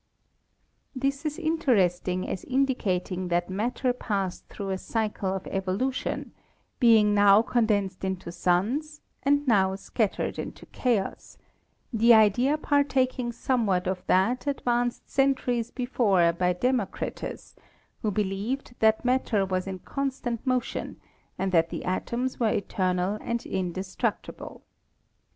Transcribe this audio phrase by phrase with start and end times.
[0.95, 6.31] This is inter esting as indicating that matter passed through a cycle of evolution,
[6.79, 11.37] being now condensed into suns and now scattered into chaos,
[11.93, 17.55] the idea partaking somewhat of that advanced centuries before by Democritus,
[18.01, 20.99] who believed that matter was in constant motion
[21.37, 24.63] and that the atoms were eternal and indestructible.